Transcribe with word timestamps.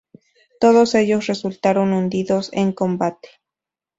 Todos 0.59 0.95
ellos 0.95 1.27
resultaron 1.27 1.93
hundidos 1.93 2.49
en 2.53 2.71
combate. 2.71 3.29